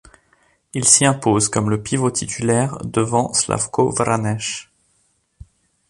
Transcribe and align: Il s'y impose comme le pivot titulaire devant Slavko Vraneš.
Il 0.73 0.83
s'y 0.85 1.05
impose 1.05 1.47
comme 1.47 1.69
le 1.69 1.83
pivot 1.83 2.09
titulaire 2.09 2.79
devant 2.83 3.31
Slavko 3.33 3.91
Vraneš. 3.91 4.71